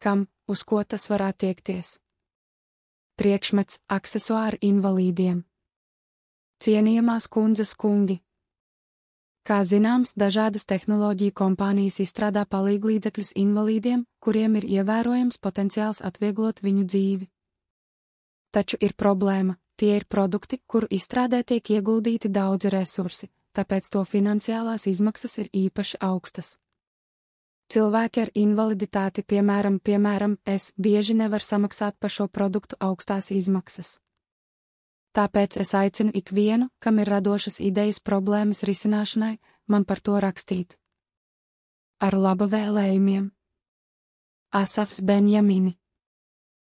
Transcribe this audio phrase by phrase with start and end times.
[0.00, 1.98] kam, uz ko tas var attiekties.
[3.20, 5.44] Priekšmets- aksesuāri invalīdiem.
[6.64, 8.20] Cienījamās kundzes kungi!
[9.48, 17.28] Kā zināms, dažādas tehnoloģiju kompānijas izstrādā palīglīdzekļus invalīdiem, kuriem ir ievērojams potenciāls atvieglot viņu dzīvi.
[18.52, 24.86] Taču ir problēma, tie ir produkti, kuru izstrādē tiek ieguldīti daudzi resursi, tāpēc to finansiālās
[24.92, 26.58] izmaksas ir īpaši augstas.
[27.70, 33.92] Cilvēki ar invaliditāti, piemēram, piemēram, es bieži nevar samaksāt par šo produktu augstās izmaksas.
[35.18, 39.36] Tāpēc es aicinu ikvienu, kam ir radošas idejas problēmas risināšanai,
[39.70, 40.76] man par to rakstīt.
[42.08, 43.30] Ar laba vēlējumiem!
[44.64, 45.76] Asafs Benjamini